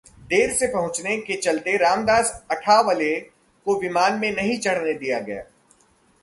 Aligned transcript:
देर 0.29 0.51
से 0.53 0.67
पहुंचने 0.67 1.17
के 1.17 1.35
चलते 1.35 1.75
रामदास 1.77 2.31
अठावले 2.51 3.13
को 3.65 3.79
विमान 3.79 4.19
में 4.19 4.31
नहीं 4.31 4.57
चढ़ने 4.59 4.93
दिया 4.93 5.19
गया 5.19 5.43